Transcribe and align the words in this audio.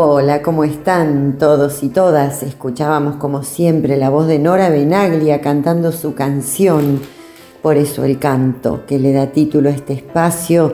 Hola, 0.00 0.42
¿cómo 0.42 0.62
están 0.62 1.38
todos 1.38 1.82
y 1.82 1.88
todas? 1.88 2.44
Escuchábamos 2.44 3.16
como 3.16 3.42
siempre 3.42 3.96
la 3.96 4.10
voz 4.10 4.28
de 4.28 4.38
Nora 4.38 4.68
Benaglia 4.70 5.40
cantando 5.40 5.90
su 5.90 6.14
canción, 6.14 7.02
por 7.62 7.76
eso 7.76 8.04
el 8.04 8.20
canto, 8.20 8.86
que 8.86 9.00
le 9.00 9.12
da 9.12 9.32
título 9.32 9.70
a 9.70 9.72
este 9.72 9.94
espacio 9.94 10.72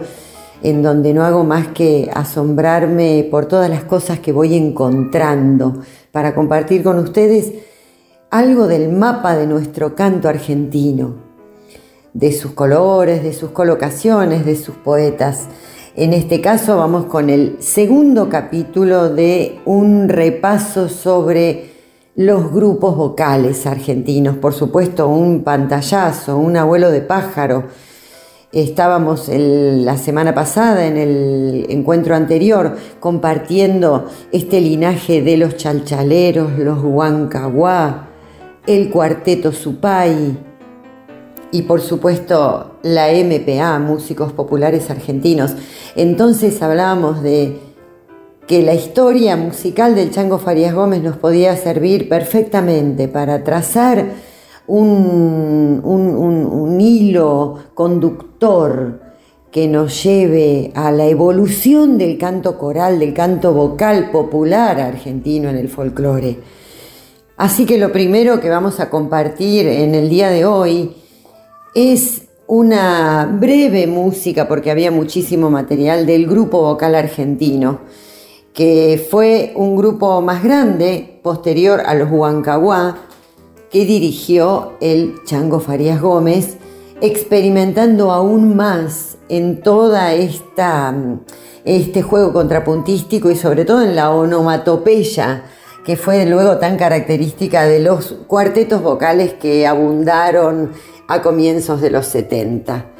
en 0.62 0.82
donde 0.82 1.14
no 1.14 1.24
hago 1.24 1.42
más 1.42 1.68
que 1.68 2.10
asombrarme 2.12 3.26
por 3.30 3.46
todas 3.46 3.70
las 3.70 3.84
cosas 3.84 4.18
que 4.18 4.30
voy 4.30 4.54
encontrando 4.56 5.80
para 6.12 6.34
compartir 6.34 6.82
con 6.82 6.98
ustedes 6.98 7.50
algo 8.28 8.66
del 8.66 8.92
mapa 8.92 9.38
de 9.38 9.46
nuestro 9.46 9.94
canto 9.94 10.28
argentino, 10.28 11.14
de 12.12 12.30
sus 12.30 12.52
colores, 12.52 13.22
de 13.22 13.32
sus 13.32 13.52
colocaciones, 13.52 14.44
de 14.44 14.56
sus 14.56 14.74
poetas. 14.74 15.48
En 15.96 16.12
este 16.12 16.40
caso 16.40 16.76
vamos 16.76 17.04
con 17.04 17.30
el 17.30 17.58
segundo 17.60 18.28
capítulo 18.28 19.10
de 19.10 19.60
un 19.64 20.08
repaso 20.08 20.88
sobre 20.88 21.70
los 22.16 22.50
grupos 22.52 22.96
vocales 22.96 23.64
argentinos. 23.64 24.36
Por 24.36 24.54
supuesto, 24.54 25.06
un 25.06 25.44
pantallazo, 25.44 26.36
un 26.36 26.56
abuelo 26.56 26.90
de 26.90 27.00
pájaro. 27.00 27.68
Estábamos 28.50 29.30
la 29.32 29.96
semana 29.96 30.34
pasada 30.34 30.84
en 30.84 30.96
el 30.96 31.66
encuentro 31.68 32.16
anterior 32.16 32.76
compartiendo 32.98 34.06
este 34.32 34.60
linaje 34.60 35.22
de 35.22 35.36
los 35.36 35.56
chalchaleros, 35.56 36.58
los 36.58 36.82
huancahuá, 36.82 38.08
el 38.66 38.90
cuarteto 38.90 39.52
Supay, 39.52 40.53
y 41.54 41.62
por 41.62 41.80
supuesto 41.80 42.78
la 42.82 43.06
MPA, 43.12 43.78
Músicos 43.78 44.32
Populares 44.32 44.90
Argentinos. 44.90 45.54
Entonces 45.94 46.60
hablábamos 46.60 47.22
de 47.22 47.58
que 48.48 48.60
la 48.62 48.74
historia 48.74 49.36
musical 49.36 49.94
del 49.94 50.10
Chango 50.10 50.38
Farías 50.38 50.74
Gómez 50.74 51.00
nos 51.00 51.16
podía 51.16 51.56
servir 51.56 52.08
perfectamente 52.08 53.06
para 53.06 53.44
trazar 53.44 54.04
un, 54.66 55.80
un- 55.84 56.80
hilo 56.80 57.58
conductor 57.74 59.00
que 59.52 59.68
nos 59.68 60.02
lleve 60.02 60.72
a 60.74 60.90
la 60.90 61.06
evolución 61.06 61.98
del 61.98 62.18
canto 62.18 62.58
coral, 62.58 62.98
del 62.98 63.14
canto 63.14 63.52
vocal 63.52 64.10
popular 64.10 64.80
argentino 64.80 65.48
en 65.50 65.56
el 65.56 65.68
folclore. 65.68 66.40
Así 67.36 67.64
que 67.64 67.78
lo 67.78 67.92
primero 67.92 68.40
que 68.40 68.50
vamos 68.50 68.80
a 68.80 68.90
compartir 68.90 69.68
en 69.68 69.94
el 69.94 70.08
día 70.08 70.30
de 70.30 70.44
hoy 70.46 70.96
es 71.74 72.22
una 72.46 73.28
breve 73.40 73.86
música, 73.86 74.46
porque 74.46 74.70
había 74.70 74.90
muchísimo 74.90 75.50
material 75.50 76.06
del 76.06 76.26
grupo 76.26 76.60
vocal 76.62 76.94
argentino, 76.94 77.80
que 78.52 79.04
fue 79.10 79.52
un 79.56 79.76
grupo 79.76 80.20
más 80.20 80.44
grande, 80.44 81.20
posterior 81.22 81.82
a 81.84 81.94
los 81.94 82.10
Huancahuá, 82.10 82.98
que 83.70 83.84
dirigió 83.84 84.74
el 84.80 85.16
Chango 85.24 85.58
Farías 85.58 86.00
Gómez, 86.00 86.58
experimentando 87.00 88.12
aún 88.12 88.54
más 88.54 89.18
en 89.28 89.60
toda 89.60 90.14
esta 90.14 90.94
este 91.64 92.02
juego 92.02 92.32
contrapuntístico 92.32 93.30
y 93.30 93.36
sobre 93.36 93.64
todo 93.64 93.82
en 93.82 93.96
la 93.96 94.10
onomatopeya 94.10 95.44
que 95.84 95.96
fue 95.96 96.24
luego 96.26 96.58
tan 96.58 96.76
característica 96.76 97.64
de 97.64 97.80
los 97.80 98.14
cuartetos 98.26 98.82
vocales 98.82 99.34
que 99.34 99.66
abundaron 99.66 100.72
a 101.08 101.22
comienzos 101.22 101.80
de 101.80 101.90
los 101.90 102.06
70. 102.06 102.90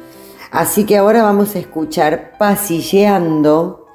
Así 0.51 0.85
que 0.85 0.97
ahora 0.97 1.23
vamos 1.23 1.55
a 1.55 1.59
escuchar 1.59 2.33
Pasilleando 2.37 3.87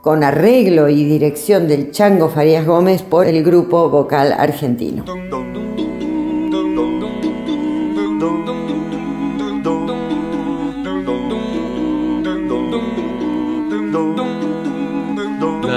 con 0.00 0.22
arreglo 0.22 0.88
y 0.88 1.04
dirección 1.04 1.66
del 1.66 1.90
Chango 1.90 2.28
Farías 2.28 2.64
Gómez 2.64 3.02
por 3.02 3.26
el 3.26 3.42
grupo 3.42 3.88
vocal 3.90 4.32
argentino. 4.32 5.04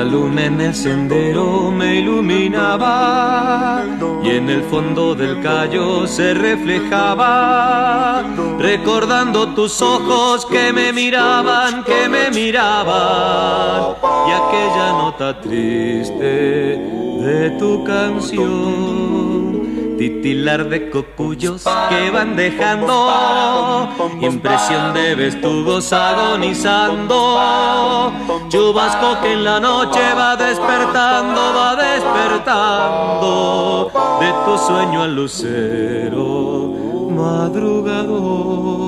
Luna 0.10 0.46
en 0.46 0.60
el 0.62 0.74
sendero 0.74 1.72
me 1.72 2.00
iluminaba 2.00 3.84
y 4.24 4.30
en 4.30 4.50
el 4.50 4.64
fondo 4.64 5.16
del 5.16 5.42
callo 5.42 6.08
se 6.08 6.34
reflejaba, 6.34 8.24
recordando 8.60 9.54
tus 9.54 9.82
ojos 9.82 10.46
que 10.46 10.74
me 10.74 10.92
miraban, 10.92 11.84
que 11.84 12.10
me 12.10 12.32
miraban, 12.32 13.96
y 14.28 14.32
aquella 14.32 14.92
nota 14.94 15.40
triste 15.40 16.24
de 16.24 17.56
tu 17.60 17.84
canción. 17.84 19.59
Titilar 20.00 20.70
de 20.70 20.90
cocuyos 20.90 21.66
que 21.90 22.10
van 22.10 22.38
dejando 22.38 23.90
impresión 24.22 24.94
de 24.94 25.16
vestugos 25.16 25.92
agonizando. 25.92 28.14
Chubasco 28.48 29.20
que 29.22 29.34
en 29.34 29.44
la 29.44 29.60
noche 29.60 30.00
va 30.18 30.38
despertando, 30.38 31.54
va 31.54 31.76
despertando 31.76 33.92
de 34.22 34.32
tu 34.46 34.58
sueño 34.58 35.04
al 35.04 35.16
lucero 35.16 36.70
madrugador. 37.10 38.79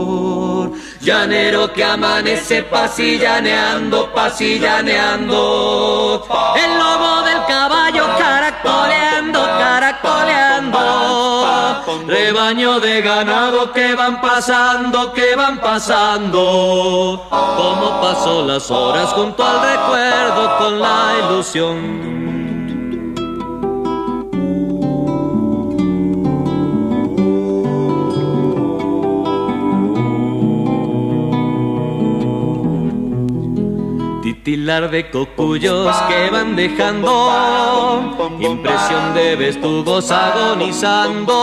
Llanero 1.01 1.73
que 1.73 1.83
amanece 1.83 2.61
pasillaneando, 2.61 4.13
pasillaneando. 4.13 6.27
El 6.55 6.77
lobo 6.77 7.23
del 7.23 7.43
caballo 7.47 8.05
caracoleando, 8.19 9.41
caracoleando. 9.41 10.77
Rebaño 12.05 12.79
de 12.79 13.01
ganado 13.01 13.73
que 13.73 13.95
van 13.95 14.21
pasando, 14.21 15.11
que 15.11 15.35
van 15.35 15.59
pasando. 15.59 17.25
Como 17.29 17.99
pasó 17.99 18.45
las 18.45 18.69
horas 18.69 19.11
junto 19.13 19.43
al 19.43 19.59
recuerdo 19.59 20.57
con 20.59 20.79
la 20.79 21.13
ilusión. 21.23 22.50
Titilar 34.43 34.89
de 34.89 35.11
cocuyos 35.11 35.95
que 36.09 36.31
van 36.31 36.55
dejando 36.55 38.17
impresión 38.39 39.13
de 39.13 39.35
vestugos 39.35 40.09
agonizando. 40.09 41.35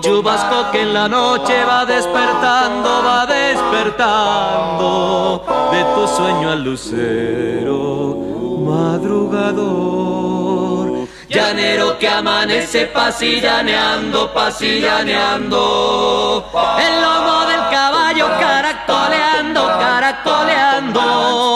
Chubasco 0.00 0.70
que 0.72 0.80
en 0.80 0.94
la 0.94 1.06
noche 1.06 1.66
va 1.66 1.84
despertando, 1.84 3.02
va 3.04 3.26
despertando 3.26 5.44
de 5.70 5.84
tu 5.94 6.08
sueño 6.16 6.50
al 6.50 6.64
lucero 6.64 8.16
madrugador. 8.64 11.06
Llanero 11.28 11.98
que 11.98 12.08
amanece 12.08 12.86
pasillaneando, 12.86 14.32
pasillaneando. 14.32 16.50
El 16.78 17.02
lomo 17.02 17.44
del 17.46 17.60
caballo 17.70 18.28
caracoleando, 18.40 19.66
caracoleando. 19.78 21.55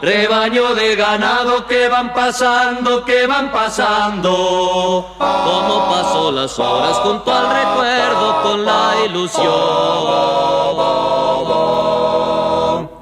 Rebaño 0.00 0.74
de 0.74 0.96
ganado 0.96 1.66
que 1.66 1.88
van 1.88 2.12
pasando, 2.12 3.04
que 3.04 3.26
van 3.26 3.50
pasando. 3.50 5.14
Como 5.18 5.88
pasó 5.90 6.32
las 6.32 6.58
horas 6.58 6.96
junto 6.98 7.32
al 7.32 7.46
recuerdo 7.54 8.42
con 8.42 8.64
la 8.64 8.94
ilusión. 9.06 10.50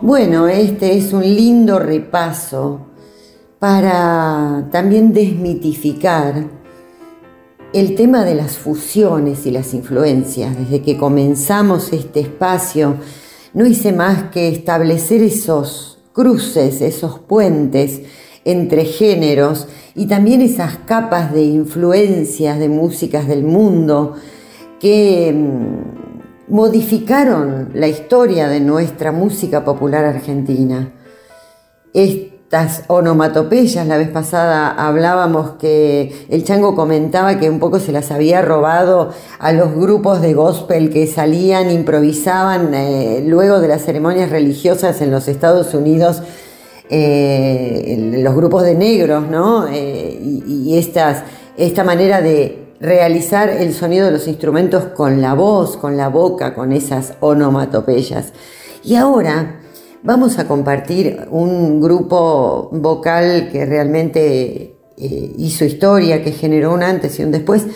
Bueno, 0.01 0.49
este 0.49 0.97
es 0.97 1.13
un 1.13 1.23
lindo 1.23 1.79
repaso 1.79 2.81
para 3.59 4.69
también 4.71 5.13
desmitificar 5.13 6.45
el 7.73 7.95
tema 7.95 8.25
de 8.25 8.35
las 8.35 8.57
fusiones 8.57 9.45
y 9.47 9.51
las 9.51 9.75
influencias. 9.75 10.57
Desde 10.57 10.83
que 10.83 10.97
comenzamos 10.97 11.93
este 11.93 12.21
espacio, 12.21 12.97
no 13.53 13.67
hice 13.67 13.93
más 13.93 14.31
que 14.31 14.49
establecer 14.49 15.23
esos 15.23 15.98
cruces, 16.19 16.83
esos 16.83 17.21
puentes 17.21 18.01
entre 18.45 18.85
géneros 18.85 19.69
y 19.95 20.07
también 20.07 20.41
esas 20.41 20.75
capas 20.79 21.33
de 21.33 21.45
influencias 21.45 22.59
de 22.59 22.69
músicas 22.69 23.29
del 23.29 23.45
mundo 23.45 24.15
que 24.81 25.33
mm, 25.33 26.53
modificaron 26.53 27.71
la 27.73 27.87
historia 27.87 28.49
de 28.49 28.59
nuestra 28.59 29.13
música 29.13 29.65
popular 29.65 30.05
argentina. 30.05 30.93
Estas 32.51 32.85
onomatopeyas, 32.87 33.87
la 33.87 33.99
vez 33.99 34.09
pasada 34.09 34.71
hablábamos 34.71 35.57
que 35.61 36.25
el 36.31 36.45
chango 36.45 36.75
comentaba 36.75 37.39
que 37.39 37.51
un 37.51 37.59
poco 37.59 37.79
se 37.79 37.93
las 37.93 38.11
había 38.11 38.41
robado 38.41 39.11
a 39.39 39.53
los 39.53 39.75
grupos 39.75 40.23
de 40.23 40.33
gospel 40.33 40.89
que 40.89 41.07
salían, 41.07 41.71
improvisaban 41.71 42.73
eh, 42.73 43.23
luego 43.27 43.61
de 43.61 43.69
las 43.69 43.83
ceremonias 43.83 44.31
religiosas 44.31 45.03
en 45.03 45.11
los 45.11 45.29
Estados 45.29 45.75
Unidos 45.75 46.23
eh, 46.89 48.15
los 48.25 48.35
grupos 48.35 48.63
de 48.63 48.77
negros, 48.77 49.29
¿no? 49.29 49.69
Eh, 49.69 50.19
y, 50.19 50.79
estas, 50.79 51.25
esta 51.59 51.85
manera 51.85 52.23
de 52.23 52.73
realizar 52.81 53.51
el 53.51 53.75
sonido 53.75 54.07
de 54.07 54.13
los 54.13 54.27
instrumentos 54.27 54.85
con 54.85 55.21
la 55.21 55.35
voz, 55.35 55.77
con 55.77 55.99
la 55.99 56.09
boca, 56.09 56.55
con 56.55 56.73
esas 56.73 57.13
onomatopeyas. 57.21 58.33
Y 58.83 58.95
ahora 58.95 59.58
vamos 60.03 60.39
a 60.39 60.47
compartir 60.47 61.27
un 61.31 61.81
grupo 61.81 62.71
vocal 62.73 63.49
que 63.51 63.67
realmente 63.67 64.77
eh, 64.97 65.35
hizo 65.39 65.65
historia, 65.65 66.23
que 66.23 66.33
generó 66.33 66.75
un 66.75 66.83
antes 66.83 67.19
y 67.19 67.25
un 67.25 67.31
después. 67.31 67.67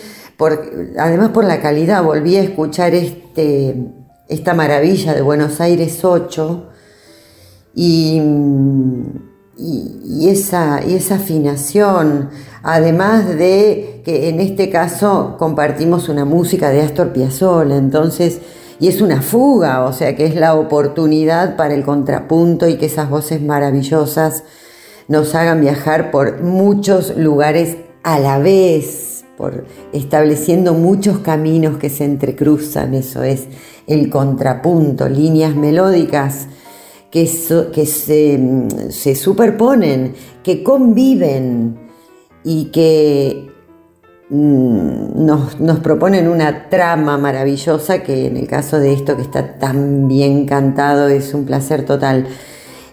además 0.99 1.31
por 1.31 1.45
la 1.45 1.61
calidad, 1.61 2.03
volví 2.03 2.37
a 2.37 2.43
escuchar 2.43 2.95
este, 2.95 3.77
esta 4.29 4.55
maravilla 4.55 5.15
de 5.15 5.23
Buenos 5.23 5.61
Aires 5.61 6.05
8 6.05 6.69
y, 7.75 8.21
esa, 10.29 10.79
esa 10.79 11.17
afinación, 11.17 12.31
además 12.63 13.29
de 13.29 14.03
que 14.05 14.29
en 14.29 14.41
este 14.41 14.71
caso 14.71 15.37
compartimos 15.39 16.09
una 16.09 16.25
música 16.25 16.71
de 16.71 16.81
Astor 16.81 17.13
Piazzolla, 17.13 17.77
entonces, 17.77 18.41
y 18.82 18.88
es 18.88 19.00
una 19.00 19.23
fuga, 19.23 19.84
o 19.84 19.93
sea 19.93 20.17
que 20.17 20.25
es 20.25 20.34
la 20.34 20.56
oportunidad 20.56 21.55
para 21.55 21.73
el 21.73 21.84
contrapunto 21.84 22.67
y 22.67 22.79
que 22.79 22.87
esas 22.87 23.08
voces 23.08 23.40
maravillosas 23.40 24.43
nos 25.06 25.37
hagan 25.37 25.61
viajar 25.61 26.11
por 26.11 26.43
muchos 26.43 27.17
lugares 27.17 27.76
a 28.02 28.19
la 28.19 28.40
vez, 28.40 29.25
por 29.37 29.67
estableciendo 29.93 30.75
muchos 30.75 31.19
caminos 31.20 31.79
que 31.79 31.90
se 31.90 32.05
entrecruzan, 32.05 32.94
eso 32.94 33.23
es 33.23 33.46
el 33.87 34.11
contrapunto, 34.11 35.08
líneas 35.08 35.55
melódicas 35.55 36.49
que, 37.12 37.29
se, 37.29 39.14
superponen, 39.14 40.14
que 40.43 40.64
conviven 40.64 41.79
y 42.43 42.64
que 42.73 43.52
nos, 44.34 45.61
nos, 45.61 45.81
proponen 45.81 46.26
una 46.26 46.70
trama 46.70 47.19
maravillosa 47.19 48.02
que 48.02 48.29
en 48.29 48.38
el 48.38 48.46
caso 48.46 48.79
de 48.79 48.94
esto 48.94 49.14
que 49.14 49.20
está 49.20 49.58
tan 49.58 50.08
bien 50.08 50.46
cantado 50.46 51.08
es 51.08 51.34
un 51.34 51.44
placer 51.44 51.84
total. 51.84 52.26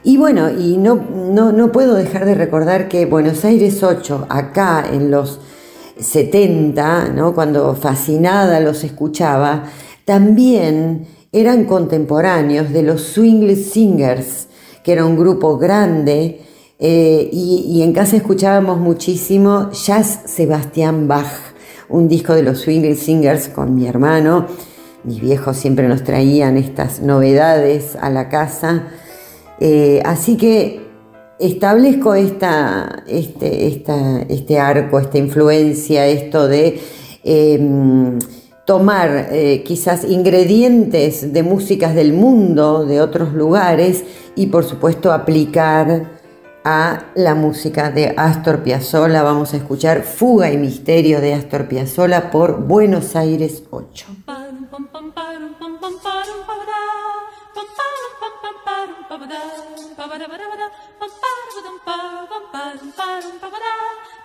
Y 0.03 0.18
bueno, 0.18 0.50
y 0.50 0.75
no, 0.75 0.95
no, 0.95 1.53
no 1.53 1.71
puedo 1.71 1.95
dejar 1.95 2.25
de 2.25 2.36
recordar 2.36 2.89
que 2.89 3.06
Buenos 3.06 3.45
Aires 3.45 3.81
8, 3.83 4.27
acá 4.30 4.83
en 4.91 5.12
los 5.12 5.39
70, 5.97 7.09
¿no? 7.15 7.33
cuando 7.33 7.74
fascinada 7.74 8.59
los 8.59 8.83
escuchaba, 8.83 9.63
también 10.03 11.07
eran 11.31 11.63
contemporáneos 11.63 12.74
de 12.74 12.83
los 12.83 13.01
Swingless 13.01 13.71
Singers, 13.71 14.47
que 14.83 14.91
era 14.91 15.06
un 15.06 15.18
grupo 15.18 15.57
grande, 15.57 16.41
eh, 16.81 17.30
y, 17.34 17.81
en 17.81 17.92
casa 17.92 18.16
escuchábamos 18.16 18.80
muchísimo 18.80 19.70
Jazz 19.72 20.22
Sebastián 20.28 21.10
Bach, 21.10 21.28
un 21.90 22.08
disco 22.08 22.34
de 22.34 22.42
los 22.42 22.60
Swingless 22.60 23.00
Singers 23.00 23.50
con 23.50 23.76
mi 23.76 23.86
hermano. 23.86 24.48
Mis 25.04 25.20
viejos 25.20 25.58
siempre 25.58 25.90
nos 25.90 26.06
traían 26.06 26.56
estas 26.56 27.02
novedades 27.02 27.98
a 28.00 28.10
la 28.10 28.30
casa. 28.30 28.88
Eh, 29.60 30.02
así 30.06 30.38
que 30.38 30.80
establezco 31.38 32.16
esta, 32.16 33.04
este, 33.08 33.68
este 34.30 34.60
arco, 34.60 35.00
esta 35.00 35.18
influencia, 35.18 36.08
esto 36.08 36.48
de 36.48 36.80
em, 37.25 38.20
tomar 38.66 39.28
eh, 39.32 39.64
quizás 39.66 40.06
ingredientes 40.06 41.34
de 41.34 41.44
músicas 41.44 41.94
del 41.94 42.14
mundo, 42.14 42.86
de 42.86 43.02
otros 43.02 43.34
lugares, 43.34 44.06
y 44.38 44.46
por 44.46 44.64
supuesto 44.64 45.12
aplicar 45.12 46.19
a 46.71 47.06
la 47.16 47.33
música 47.33 47.89
de 47.89 48.13
Astor 48.16 48.62
Piazzolla. 48.62 49.24
Vamos 49.24 49.56
a 49.56 49.57
escuchar 49.57 50.04
Fuga 50.04 50.51
y 50.51 50.57
Misterio 50.57 51.19
de 51.19 51.33
Astor 51.33 51.68
Piazzolla 51.68 52.30
por 52.30 52.62
Buenos 52.62 53.16
Aires 53.16 53.63
8. 53.71 54.06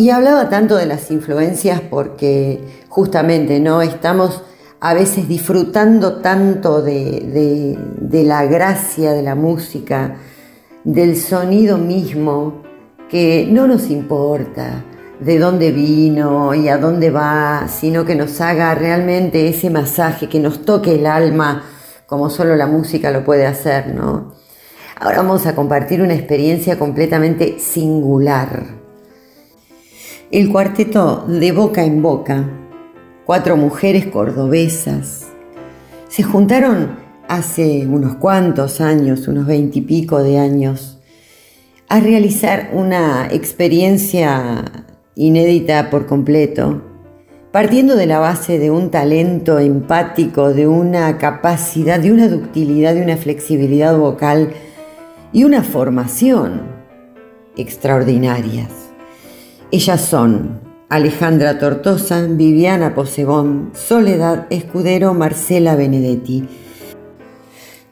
Y 0.00 0.08
hablaba 0.08 0.48
tanto 0.48 0.76
de 0.76 0.86
las 0.86 1.10
influencias 1.10 1.82
porque 1.82 2.58
justamente 2.88 3.60
no 3.60 3.82
estamos 3.82 4.42
a 4.80 4.94
veces 4.94 5.28
disfrutando 5.28 6.22
tanto 6.22 6.80
de, 6.80 7.76
la 8.10 8.46
gracia 8.46 9.12
de 9.12 9.22
la 9.22 9.34
música, 9.34 10.16
del 10.84 11.18
sonido 11.18 11.76
mismo, 11.76 12.62
que 13.10 13.46
no 13.52 13.66
nos 13.66 13.90
importa 13.90 14.86
de 15.20 15.38
dónde 15.38 15.70
vino 15.70 16.54
y 16.54 16.70
a 16.70 16.78
dónde 16.78 17.10
va, 17.10 17.68
sino 17.68 18.06
que 18.06 18.14
nos 18.14 18.40
haga 18.40 18.74
realmente 18.74 19.48
ese 19.48 19.68
masaje, 19.68 20.30
que 20.30 20.40
nos 20.40 20.64
toque 20.64 20.94
el 20.94 21.04
alma 21.04 21.62
como 22.06 22.30
solo 22.30 22.56
la 22.56 22.66
música 22.66 23.10
lo 23.10 23.22
puede 23.22 23.44
hacer, 23.44 23.94
¿no? 23.94 24.32
Ahora 24.98 25.18
vamos 25.18 25.44
a 25.44 25.54
compartir 25.54 26.00
una 26.00 26.14
experiencia 26.14 26.78
completamente 26.78 27.58
singular. 27.58 28.79
El 30.32 30.52
cuarteto 30.52 31.24
de 31.26 31.50
boca 31.50 31.82
en 31.82 32.02
boca, 32.02 32.48
cuatro 33.26 33.56
mujeres 33.56 34.06
cordobesas, 34.06 35.26
se 36.06 36.22
juntaron 36.22 37.00
hace 37.26 37.84
unos 37.88 38.14
cuantos 38.14 38.80
años, 38.80 39.26
unos 39.26 39.44
veintipico 39.44 40.22
de 40.22 40.38
años, 40.38 41.00
a 41.88 41.98
realizar 41.98 42.70
una 42.72 43.26
experiencia 43.28 44.86
inédita 45.16 45.90
por 45.90 46.06
completo, 46.06 46.80
partiendo 47.50 47.96
de 47.96 48.06
la 48.06 48.20
base 48.20 48.60
de 48.60 48.70
un 48.70 48.92
talento 48.92 49.58
empático, 49.58 50.54
de 50.54 50.68
una 50.68 51.18
capacidad, 51.18 51.98
de 51.98 52.12
una 52.12 52.28
ductilidad, 52.28 52.94
de 52.94 53.02
una 53.02 53.16
flexibilidad 53.16 53.98
vocal 53.98 54.52
y 55.32 55.42
una 55.42 55.64
formación 55.64 56.62
extraordinarias. 57.56 58.89
Ellas 59.72 60.00
son 60.00 60.62
Alejandra 60.88 61.60
Tortosa, 61.60 62.26
Viviana 62.28 62.92
Posebón, 62.92 63.70
Soledad 63.72 64.48
Escudero, 64.50 65.14
Marcela 65.14 65.76
Benedetti. 65.76 66.44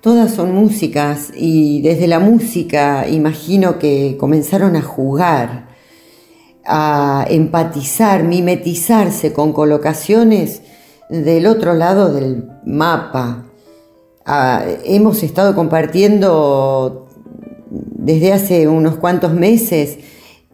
Todas 0.00 0.32
son 0.32 0.52
músicas 0.52 1.30
y 1.37 1.80
desde 1.82 2.08
la 2.08 2.18
música 2.18 3.06
imagino 3.08 3.78
que 3.78 4.16
comenzaron 4.18 4.75
a 4.75 4.82
jugar, 4.82 5.68
a 6.66 7.25
empatizar, 7.30 8.25
mimetizarse 8.25 9.32
con 9.32 9.52
colocaciones 9.52 10.62
del 11.08 11.47
otro 11.47 11.75
lado 11.75 12.12
del 12.12 12.50
mapa. 12.66 13.44
Ah, 14.26 14.64
hemos 14.85 15.23
estado 15.23 15.54
compartiendo 15.54 17.06
desde 17.70 18.32
hace 18.32 18.66
unos 18.66 18.97
cuantos 18.97 19.32
meses 19.32 19.99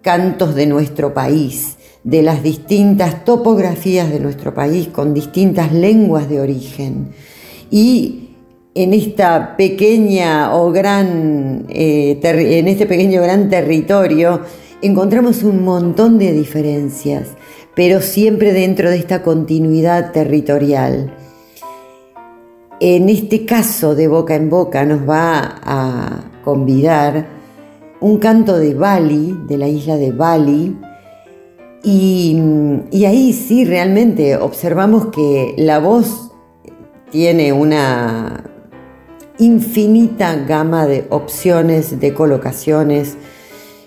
cantos 0.05 0.55
de 0.55 0.67
nuestro 0.67 1.15
país, 1.15 1.79
de 2.05 2.23
las 2.23 2.43
distintas 2.43 3.25
topografías 3.25 4.11
de 4.11 4.21
nuestro 4.21 4.53
país 4.53 4.89
con 4.89 5.15
distintas 5.15 5.73
lenguas 5.73 6.29
de 6.29 6.41
origen. 6.41 7.09
Y 7.71 8.29
en 8.75 8.93
esta 8.93 9.57
pequeña 9.57 10.55
o 10.55 10.71
gran, 10.71 11.65
eh, 11.71 12.21
en 12.23 12.69
este 12.69 12.87
pequeño 12.87 13.23
gran 13.23 13.49
territorio 13.49 14.43
encontramos 14.83 15.43
un 15.43 15.65
montón 15.65 16.19
de 16.19 16.33
diferencias, 16.33 17.29
pero 17.75 18.03
siempre 18.03 18.53
dentro 18.53 18.91
de 18.91 18.99
esta 18.99 19.23
continuidad 19.23 20.13
territorial. 20.13 21.17
En 22.79 23.09
este 23.09 23.47
caso 23.47 23.95
de 23.95 24.09
boca 24.09 24.35
en 24.35 24.51
boca 24.51 24.85
nos 24.85 25.09
va 25.09 25.61
a 25.63 26.31
convidar 26.45 27.34
un 28.05 28.19
canto 28.19 28.59
de 28.59 28.75
Bali, 28.75 29.35
de 29.49 29.57
la 29.57 29.67
isla 29.67 29.97
de 29.97 30.13
Bali, 30.13 30.77
y, 31.83 32.39
ahí 33.07 33.33
sí 33.33 33.65
realmente 33.65 34.37
observamos 34.37 35.07
que 35.07 35.55
la 35.57 35.79
voz 35.79 36.31
tiene 37.11 37.55
una 37.55 38.45
infinita 39.39 40.37
gama 40.37 40.87
de 40.87 41.07
opciones, 41.09 41.99
de 41.99 42.13
colocaciones. 42.13 43.17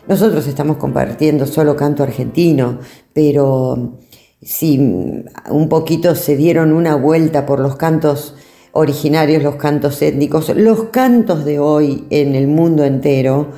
Nosotros 0.07 0.47
estamos 0.47 0.77
compartiendo 0.77 1.45
solo 1.45 1.75
canto 1.75 2.01
argentino, 2.01 2.79
pero 3.13 3.99
si 4.41 4.79
un 4.79 5.69
poquito 5.69 6.15
se 6.15 6.35
dieron 6.35 6.73
una 6.73 6.95
vuelta 6.95 7.45
por 7.45 7.59
los 7.59 7.75
cantos 7.75 8.33
originarios, 8.71 9.43
los 9.43 9.57
cantos 9.57 10.01
étnicos, 10.01 10.49
los 10.55 10.85
cantos 10.85 11.45
de 11.45 11.59
hoy 11.59 12.07
en 12.09 12.33
el 12.33 12.47
mundo 12.47 12.83
entero, 12.83 13.49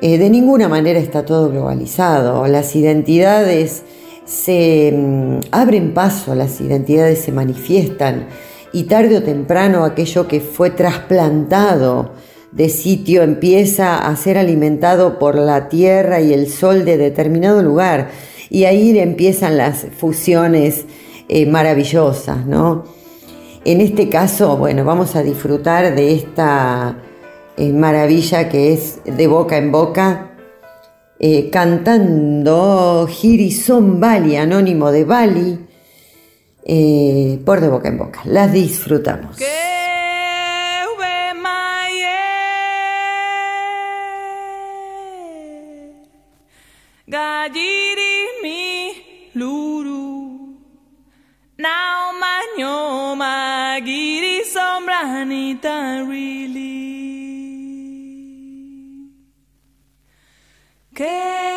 eh, 0.00 0.18
de 0.18 0.30
ninguna 0.30 0.68
manera 0.68 0.98
está 0.98 1.24
todo 1.24 1.50
globalizado. 1.50 2.46
Las 2.46 2.74
identidades 2.74 3.82
se 4.24 4.92
mm, 4.92 5.38
abren 5.50 5.94
paso, 5.94 6.34
las 6.34 6.60
identidades 6.60 7.20
se 7.20 7.32
manifiestan 7.32 8.26
y 8.72 8.84
tarde 8.84 9.18
o 9.18 9.22
temprano 9.22 9.84
aquello 9.84 10.26
que 10.26 10.40
fue 10.40 10.70
trasplantado 10.70 12.12
de 12.50 12.68
sitio 12.68 13.22
empieza 13.22 13.98
a 13.98 14.16
ser 14.16 14.38
alimentado 14.38 15.18
por 15.18 15.36
la 15.36 15.68
tierra 15.68 16.20
y 16.20 16.32
el 16.32 16.48
sol 16.48 16.84
de 16.84 16.96
determinado 16.96 17.62
lugar 17.62 18.10
y 18.48 18.64
ahí 18.64 18.96
empiezan 18.98 19.56
las 19.56 19.86
fusiones 19.98 20.86
eh, 21.28 21.46
maravillosas, 21.46 22.46
¿no? 22.46 22.84
En 23.64 23.80
este 23.80 24.08
caso, 24.08 24.56
bueno, 24.56 24.84
vamos 24.84 25.16
a 25.16 25.22
disfrutar 25.22 25.94
de 25.94 26.14
esta 26.14 26.96
eh, 27.56 27.72
maravilla 27.72 28.48
que 28.48 28.72
es 28.72 29.00
de 29.04 29.26
boca 29.26 29.56
en 29.56 29.70
boca, 29.70 30.32
eh, 31.18 31.50
cantando 31.50 33.06
Girison 33.08 34.00
Bali, 34.00 34.36
anónimo 34.36 34.90
de 34.90 35.04
Bali, 35.04 35.58
eh, 36.64 37.40
por 37.44 37.60
de 37.60 37.68
boca 37.68 37.88
en 37.88 37.98
boca. 37.98 38.20
Las 38.24 38.52
disfrutamos. 38.52 39.38
luru 49.34 50.54
Now 51.58 52.12
giri 53.84 54.44
Que 54.44 56.93
Que 60.94 61.53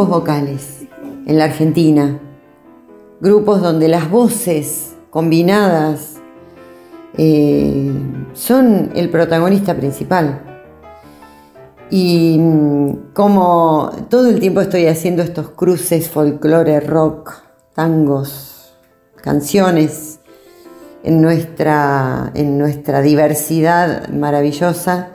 Grupos 0.00 0.22
vocales 0.22 0.78
en 1.26 1.36
la 1.36 1.44
Argentina, 1.44 2.18
grupos 3.20 3.60
donde 3.60 3.86
las 3.86 4.10
voces 4.10 4.96
combinadas 5.10 6.14
eh, 7.18 7.92
son 8.32 8.92
el 8.94 9.10
protagonista 9.10 9.76
principal. 9.76 10.40
Y 11.90 12.38
mm, 12.38 13.12
como 13.12 13.90
todo 14.08 14.30
el 14.30 14.40
tiempo 14.40 14.62
estoy 14.62 14.86
haciendo 14.86 15.22
estos 15.22 15.50
cruces 15.50 16.08
folclore, 16.08 16.80
rock, 16.80 17.34
tangos, 17.74 18.72
canciones, 19.16 20.20
en 21.02 21.20
nuestra, 21.20 22.32
en 22.34 22.56
nuestra 22.56 23.02
diversidad 23.02 24.08
maravillosa, 24.08 25.10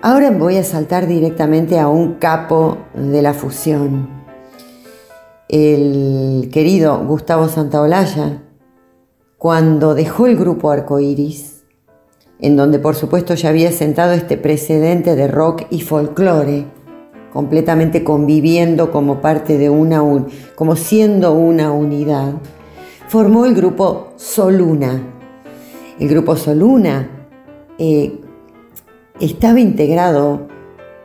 Ahora 0.00 0.30
voy 0.30 0.56
a 0.56 0.62
saltar 0.62 1.08
directamente 1.08 1.80
a 1.80 1.88
un 1.88 2.14
capo 2.14 2.78
de 2.94 3.20
la 3.20 3.34
fusión, 3.34 4.08
el 5.48 6.50
querido 6.52 7.04
Gustavo 7.04 7.48
Santaolalla, 7.48 8.44
cuando 9.38 9.96
dejó 9.96 10.26
el 10.28 10.36
grupo 10.36 10.70
Arcoiris, 10.70 11.64
en 12.38 12.56
donde 12.56 12.78
por 12.78 12.94
supuesto 12.94 13.34
ya 13.34 13.48
había 13.48 13.72
sentado 13.72 14.12
este 14.12 14.36
precedente 14.36 15.16
de 15.16 15.26
rock 15.26 15.62
y 15.68 15.80
folclore, 15.80 16.66
completamente 17.32 18.04
conviviendo 18.04 18.92
como 18.92 19.20
parte 19.20 19.58
de 19.58 19.68
una, 19.68 20.00
como 20.54 20.76
siendo 20.76 21.32
una 21.32 21.72
unidad, 21.72 22.34
formó 23.08 23.46
el 23.46 23.54
grupo 23.56 24.12
Soluna. 24.14 25.02
El 25.98 26.08
grupo 26.08 26.36
Soluna 26.36 27.10
eh, 27.78 28.20
estaba 29.20 29.60
integrado 29.60 30.48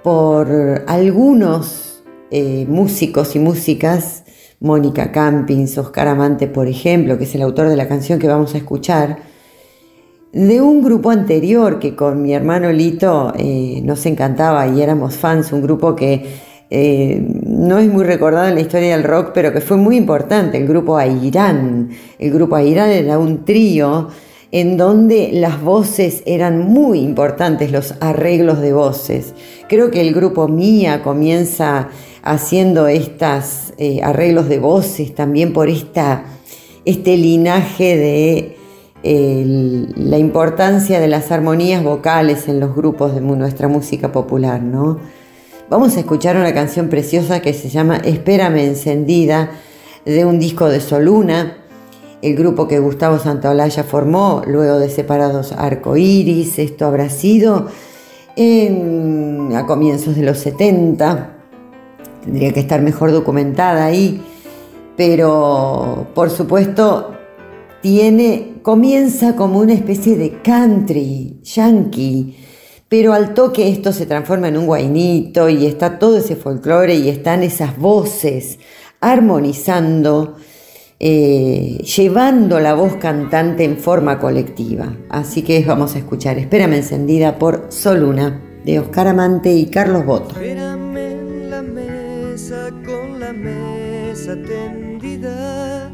por 0.03 0.83
algunos 0.87 2.03
eh, 2.31 2.65
músicos 2.67 3.35
y 3.35 3.39
músicas, 3.39 4.23
Mónica 4.59 5.11
Campins, 5.11 5.77
Oscar 5.77 6.07
Amante, 6.07 6.47
por 6.47 6.67
ejemplo, 6.67 7.17
que 7.17 7.23
es 7.25 7.35
el 7.35 7.41
autor 7.41 7.69
de 7.69 7.75
la 7.75 7.87
canción 7.87 8.19
que 8.19 8.27
vamos 8.27 8.53
a 8.55 8.57
escuchar, 8.57 9.17
de 10.31 10.61
un 10.61 10.81
grupo 10.81 11.11
anterior 11.11 11.79
que 11.79 11.95
con 11.95 12.21
mi 12.21 12.33
hermano 12.33 12.71
Lito 12.71 13.33
eh, 13.37 13.81
nos 13.83 14.05
encantaba 14.05 14.67
y 14.67 14.81
éramos 14.81 15.15
fans, 15.15 15.51
un 15.51 15.61
grupo 15.61 15.95
que 15.95 16.25
eh, 16.69 17.23
no 17.45 17.77
es 17.77 17.87
muy 17.87 18.03
recordado 18.03 18.47
en 18.47 18.55
la 18.55 18.61
historia 18.61 18.95
del 18.95 19.03
rock, 19.03 19.31
pero 19.33 19.53
que 19.53 19.61
fue 19.61 19.77
muy 19.77 19.95
importante, 19.95 20.57
el 20.57 20.67
grupo 20.67 20.97
Airán. 20.97 21.89
El 22.17 22.31
grupo 22.31 22.55
Airán 22.55 22.89
era 22.89 23.19
un 23.19 23.45
trío 23.45 24.09
en 24.53 24.77
donde 24.77 25.31
las 25.33 25.59
voces 25.63 26.21
eran 26.27 26.59
muy 26.59 26.99
importantes, 26.99 27.71
los 27.71 27.95
arreglos 28.01 28.61
de 28.61 28.71
voces. 28.71 29.33
Creo 29.67 29.89
que 29.89 29.99
el 29.99 30.13
grupo 30.13 30.47
Mía 30.47 31.01
comienza 31.01 31.89
haciendo 32.21 32.87
estos 32.87 33.73
eh, 33.79 34.03
arreglos 34.03 34.47
de 34.47 34.59
voces 34.59 35.15
también 35.15 35.53
por 35.53 35.69
esta, 35.69 36.25
este 36.85 37.17
linaje 37.17 37.97
de 37.97 38.57
la 39.03 40.17
importancia 40.17 41.01
de 41.01 41.09
las 41.09 41.29
armonías 41.31 41.83
vocales 41.83 42.47
en 42.47 42.61
los 42.61 42.73
grupos 42.73 43.15
de 43.15 43.19
nuestra 43.19 43.67
música 43.67 44.13
popular, 44.13 44.61
¿no? 44.61 44.97
Vamos 45.69 45.97
a 45.97 45.99
escuchar 45.99 46.37
una 46.37 46.53
canción 46.53 46.87
preciosa 46.87 47.41
que 47.41 47.53
se 47.53 47.67
llama 47.67 47.97
Espérame 47.97 48.59
encendida 48.59 49.51
de 50.05 50.23
un 50.23 50.39
disco 50.39 50.69
de 50.69 50.79
Soluna 50.79 51.62
el 52.23 52.35
grupo 52.37 52.69
que 52.69 52.79
Gustavo 52.79 53.19
Santaolalla 53.19 53.83
formó 53.83 54.43
luego 54.47 54.79
de 54.79 54.89
separados 54.89 55.51
Arco 55.51 55.97
Iris. 55.97 56.57
Esto 56.57 56.85
habrá 56.85 57.09
sido 57.09 57.67
a 58.37 59.65
comienzos 59.67 60.15
de 60.15 60.23
los 60.23 60.37
70. 60.37 61.35
Tendría 62.23 62.53
que 62.53 62.61
estar 62.61 62.81
mejor 62.81 63.11
documentada 63.11 63.83
ahí. 63.83 64.23
Pero 64.95 66.07
por 66.15 66.29
supuesto 66.29 67.11
tiene, 67.81 68.59
comienza 68.61 69.35
como 69.35 69.59
una 69.59 69.73
especie 69.73 70.15
de 70.15 70.41
country, 70.41 71.41
yankee, 71.43 72.37
pero 72.87 73.11
al 73.11 73.33
toque 73.33 73.67
esto 73.67 73.91
se 73.91 74.05
transforma 74.05 74.47
en 74.47 74.55
un 74.55 74.67
guainito 74.67 75.49
y 75.49 75.65
está 75.65 75.99
todo 75.99 76.19
ese 76.19 76.37
folclore 76.37 76.95
y 76.95 77.09
están 77.09 77.43
esas 77.43 77.77
voces 77.77 78.59
armonizando 79.01 80.37
eh, 80.99 81.77
llevando 81.83 82.59
la 82.59 82.73
voz 82.73 82.95
cantante 82.95 83.63
en 83.63 83.77
forma 83.77 84.19
colectiva. 84.19 84.95
Así 85.09 85.41
que 85.41 85.63
vamos 85.65 85.95
a 85.95 85.99
escuchar 85.99 86.37
Espérame 86.37 86.75
encendida 86.75 87.37
por 87.37 87.67
Soluna 87.69 88.41
de 88.63 88.79
Oscar 88.79 89.07
Amante 89.07 89.53
y 89.53 89.65
Carlos 89.67 90.05
Boto. 90.05 90.35
Espérame 90.35 90.97
en 90.97 91.49
la 91.49 91.61
mesa 91.61 92.69
con 92.85 93.19
la 93.19 93.33
mesa 93.33 94.35
tendida, 94.35 95.91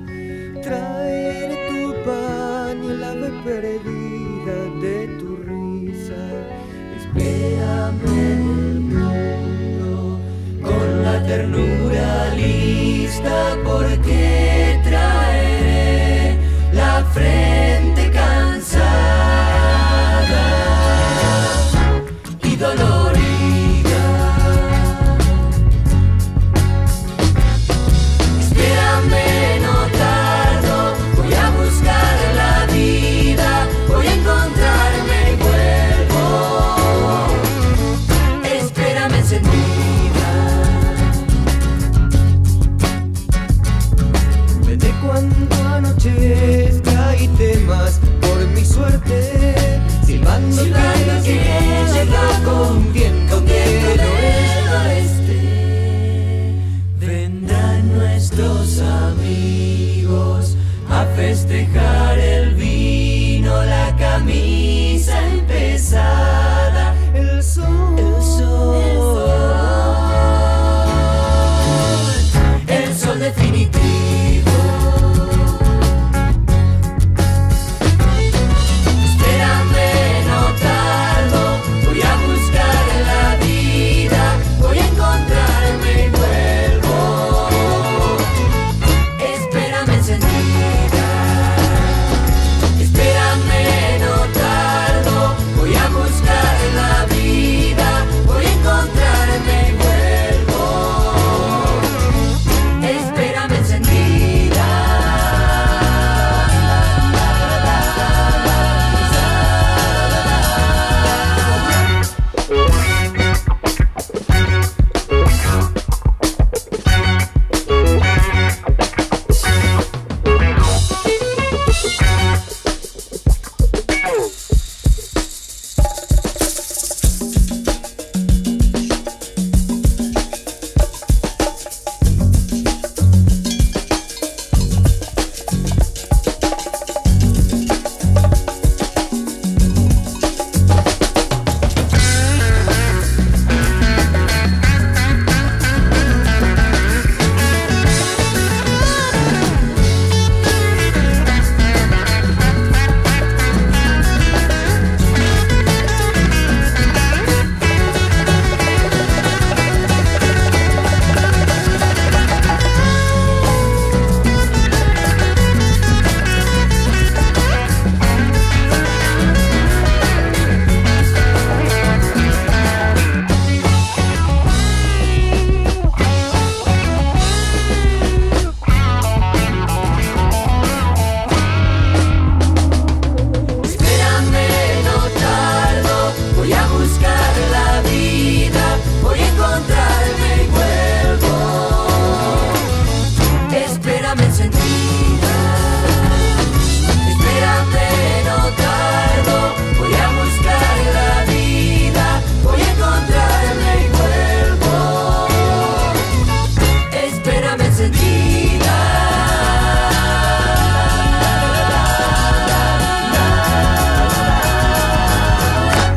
traeré 0.62 1.58
tu 1.70 1.94
paño 2.06 2.94
la 3.00 3.12
ave 3.12 3.32
perdida 3.44 4.56
de 4.82 5.08
tu 5.20 5.38
risa. 5.38 6.16
Espérame 6.98 8.00
el 8.06 8.80
mundo 8.82 10.20
con 10.62 11.04
la 11.04 11.24
ternura 11.26 12.34
lista 12.36 13.58
porque 13.66 14.79
frente 17.14 18.10
cansada 18.12 19.49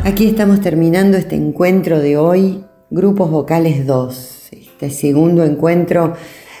Aquí 0.05 0.27
estamos 0.27 0.59
terminando 0.59 1.15
este 1.15 1.35
encuentro 1.35 2.01
de 2.01 2.17
hoy, 2.17 2.65
Grupos 2.89 3.31
Vocales 3.31 3.87
2, 3.87 4.49
este 4.51 4.89
segundo 4.89 5.45
encuentro 5.45 6.15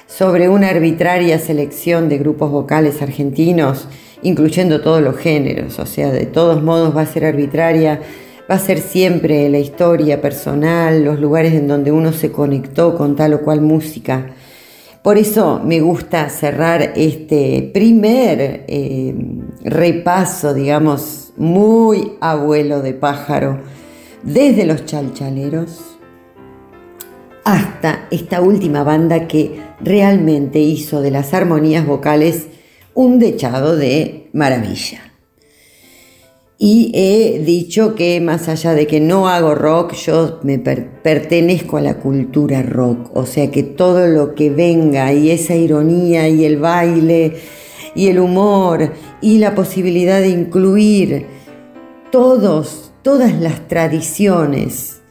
sobre 0.07 0.47
una 0.47 0.69
arbitraria 0.69 1.37
selección 1.39 2.07
de 2.07 2.19
grupos 2.19 2.51
vocales 2.51 3.01
argentinos, 3.01 3.89
incluyendo 4.21 4.79
todos 4.79 5.01
los 5.01 5.17
géneros, 5.17 5.77
o 5.77 5.85
sea, 5.85 6.09
de 6.13 6.25
todos 6.25 6.63
modos 6.63 6.95
va 6.95 7.01
a 7.01 7.05
ser 7.05 7.25
arbitraria, 7.25 7.99
va 8.49 8.55
a 8.55 8.59
ser 8.59 8.79
siempre 8.79 9.49
la 9.49 9.59
historia 9.59 10.21
personal, 10.21 11.03
los 11.03 11.19
lugares 11.19 11.53
en 11.53 11.67
donde 11.67 11.91
uno 11.91 12.13
se 12.13 12.31
conectó 12.31 12.95
con 12.95 13.17
tal 13.17 13.33
o 13.33 13.41
cual 13.41 13.59
música. 13.59 14.27
Por 15.01 15.17
eso 15.17 15.61
me 15.61 15.81
gusta 15.81 16.29
cerrar 16.29 16.93
este 16.95 17.71
primer 17.73 18.63
eh, 18.69 19.13
repaso, 19.65 20.53
digamos, 20.53 21.22
muy 21.37 22.13
abuelo 22.21 22.81
de 22.81 22.93
pájaro, 22.93 23.59
desde 24.23 24.65
los 24.65 24.85
chalchaleros 24.85 25.93
hasta 27.43 28.07
esta 28.09 28.41
última 28.41 28.83
banda 28.83 29.27
que 29.27 29.61
realmente 29.81 30.59
hizo 30.59 31.01
de 31.01 31.11
las 31.11 31.33
armonías 31.33 31.85
vocales 31.85 32.47
un 32.93 33.19
dechado 33.19 33.75
de 33.75 34.29
maravilla. 34.33 35.13
Y 36.57 36.91
he 36.93 37.39
dicho 37.39 37.95
que 37.95 38.21
más 38.21 38.47
allá 38.47 38.73
de 38.73 38.87
que 38.87 39.01
no 39.01 39.27
hago 39.27 39.53
rock, 39.53 39.95
yo 39.95 40.39
me 40.43 40.59
pertenezco 40.59 41.75
a 41.75 41.81
la 41.81 41.97
cultura 41.97 42.61
rock. 42.61 43.09
O 43.13 43.25
sea 43.25 43.51
que 43.51 43.63
todo 43.63 44.07
lo 44.07 44.33
que 44.33 44.49
venga 44.49 45.11
y 45.11 45.31
esa 45.31 45.55
ironía 45.55 46.29
y 46.29 46.45
el 46.45 46.57
baile 46.57 47.35
y 47.95 48.07
el 48.07 48.19
humor 48.19 48.93
y 49.21 49.39
la 49.39 49.55
posibilidad 49.55 50.19
de 50.19 50.29
incluir 50.29 51.25
todos, 52.11 52.91
todas 53.01 53.39
las 53.39 53.67
tradiciones 53.67 55.01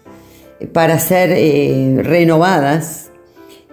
para 0.72 0.98
ser 0.98 1.30
eh, 1.32 2.00
renovadas, 2.02 3.10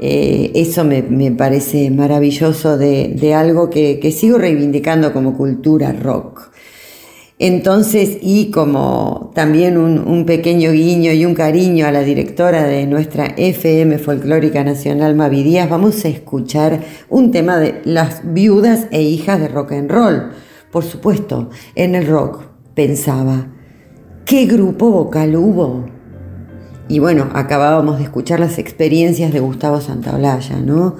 eh, 0.02 0.52
eso 0.56 0.86
me, 0.86 1.04
parece 1.32 1.92
maravilloso 1.92 2.78
de, 2.78 3.34
algo 3.36 3.70
que, 3.70 4.12
sigo 4.12 4.38
reivindicando 4.38 5.14
como 5.14 5.38
cultura 5.38 5.92
rock. 5.92 6.52
Entonces, 7.42 8.18
y 8.22 8.52
como 8.52 9.32
también 9.34 9.78
un, 9.78 10.26
pequeño 10.26 10.74
guiño 10.74 11.14
y 11.14 11.26
un 11.26 11.34
cariño 11.34 11.88
a 11.88 11.92
la 11.94 12.02
directora 12.02 12.66
de 12.66 12.86
nuestra 12.86 13.28
FM 13.38 13.98
Folclórica 13.98 14.66
Nacional, 14.66 15.16
Mavi 15.16 15.44
Díaz, 15.44 15.70
vamos 15.70 16.04
a 16.04 16.10
escuchar 16.10 16.82
un 17.08 17.32
tema 17.32 17.58
de 17.58 17.82
las 17.86 18.34
viudas 18.34 18.88
e 18.92 19.04
hijas 19.04 19.40
de 19.40 19.48
rock 19.48 19.72
and 19.72 19.90
roll. 19.90 20.32
Por 20.70 20.84
supuesto, 20.84 21.50
en 21.76 21.96
el 21.96 22.08
rock 22.08 22.44
pensaba, 22.76 23.48
¿qué 24.26 24.46
grupo 24.46 24.92
vocal 24.92 25.38
hubo? 25.38 25.86
Y 26.90 27.00
bueno, 27.00 27.30
acabábamos 27.34 28.00
de 28.00 28.04
escuchar 28.04 28.42
las 28.42 28.58
experiencias 28.58 29.32
de 29.32 29.40
Gustavo 29.40 29.80
Santaolalla, 29.80 30.58
¿no? 30.58 30.98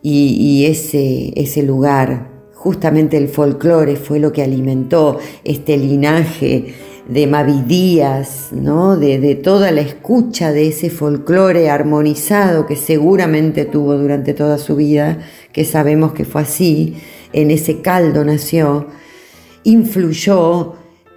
Y, 0.00 0.64
ese, 0.64 1.34
ese 1.36 1.62
lugar, 1.62 2.37
justamente 2.58 3.16
el 3.16 3.28
folclore 3.28 3.94
fue 3.94 4.18
lo 4.18 4.32
que 4.32 4.42
alimentó 4.42 5.20
este 5.44 5.76
linaje 5.76 6.74
de 7.06 7.26
Mavidías, 7.28 8.48
¿no? 8.50 8.96
De, 8.96 9.36
toda 9.36 9.70
la 9.70 9.80
escucha 9.80 10.50
de 10.50 10.66
ese 10.66 10.90
folclore 10.90 11.70
armonizado 11.70 12.66
que 12.66 12.74
seguramente 12.74 13.64
tuvo 13.64 13.96
durante 13.96 14.34
toda 14.34 14.58
su 14.58 14.74
vida, 14.74 15.18
que 15.52 15.64
sabemos 15.64 16.12
que 16.12 16.24
fue 16.24 16.42
así, 16.42 16.96
en 17.32 17.52
ese 17.52 17.80
caldo 17.80 18.24
nació, 18.24 18.88
influyó, 19.62 20.74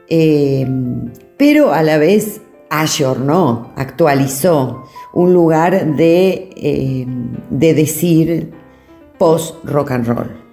eh, 0.10 0.68
pero 1.38 1.74
a 1.74 1.82
la 1.82 1.98
vez 1.98 2.42
ayornó, 2.70 3.74
actualizó 3.76 4.84
un 5.12 5.34
lugar 5.34 5.96
de, 5.96 6.52
eh, 6.56 7.08
de 7.50 7.74
decir 7.74 8.52
post 9.18 9.56
rock 9.66 9.92
and 9.92 10.08
roll. 10.08 10.51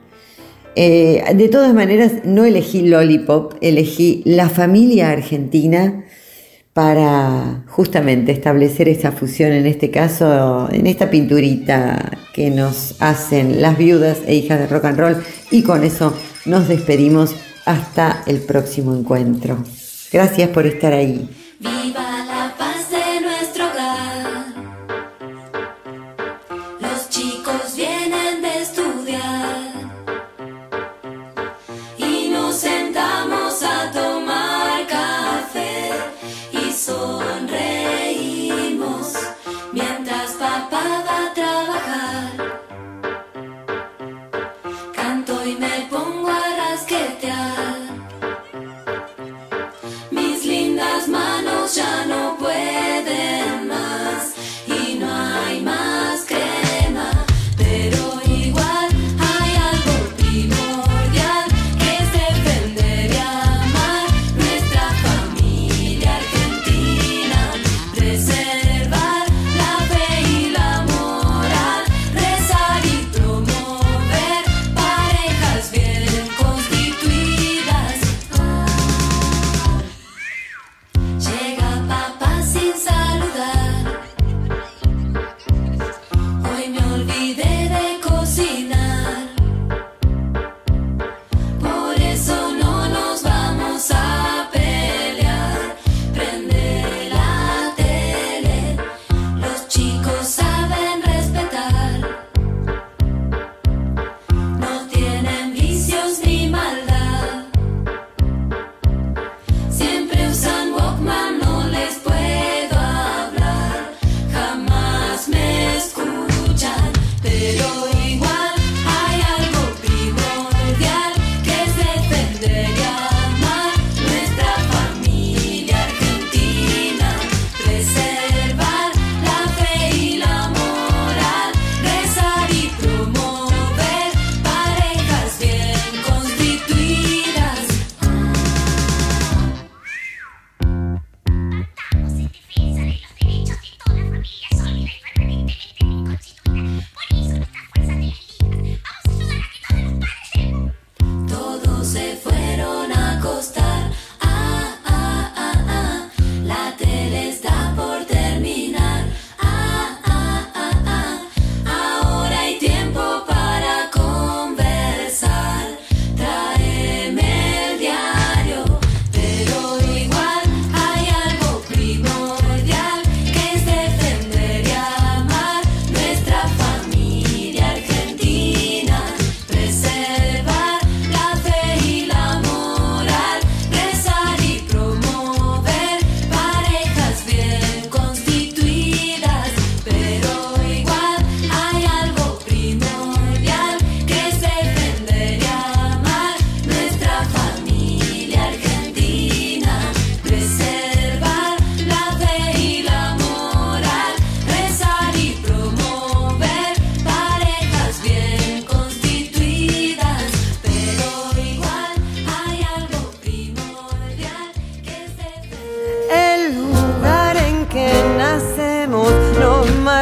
Eh, 0.81 1.25
de 1.35 1.49
todas 1.49 1.75
maneras, 1.75 2.12
no 2.23 2.45
elegí 2.45 2.83
Lollipop, 2.83 3.55
elegí 3.61 4.23
la 4.25 4.49
familia 4.49 5.11
argentina 5.11 6.05
para 6.73 7.64
justamente 7.67 8.31
establecer 8.31 8.88
esta 8.88 9.11
fusión, 9.11 9.51
en 9.51 9.67
este 9.67 9.91
caso, 9.91 10.69
en 10.71 10.87
esta 10.87 11.11
pinturita 11.11 12.17
que 12.33 12.51
nos 12.51 12.95
hacen 13.03 13.61
las 13.61 13.77
viudas 13.77 14.19
e 14.29 14.37
hijas 14.37 14.61
de 14.61 14.69
rock 14.69 14.85
and 14.85 15.01
roll. 15.01 15.17
Y 15.51 15.64
con 15.64 15.83
eso 15.83 16.14
nos 16.47 16.69
despedimos 16.69 17.35
hasta 17.64 18.23
el 18.29 18.38
próximo 18.38 18.95
encuentro. 18.95 19.59
Gracias 20.12 20.49
por 20.51 20.64
estar 20.64 20.93
ahí. 20.93 21.29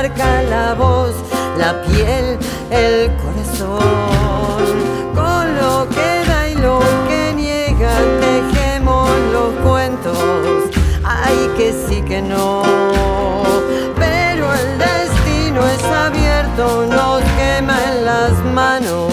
Marca 0.08 0.42
la 0.42 0.74
voz, 0.74 1.14
la 1.58 1.82
piel, 1.82 2.38
el 2.70 3.10
corazón. 3.16 3.80
Con 5.14 5.56
lo 5.56 5.88
que 5.88 6.24
da 6.28 6.48
y 6.48 6.54
lo 6.54 6.78
que 7.08 7.32
niega, 7.34 7.92
tejemos 8.20 9.10
los 9.32 9.52
cuentos. 9.66 10.18
Ay, 11.04 11.50
que 11.56 11.72
sí 11.72 12.02
que 12.02 12.22
no. 12.22 12.62
Pero 13.96 14.52
el 14.52 14.78
destino 14.78 15.66
es 15.66 15.82
abierto, 15.84 16.86
nos 16.86 17.22
quema 17.36 17.76
en 17.90 18.04
las 18.04 18.32
manos, 18.54 19.12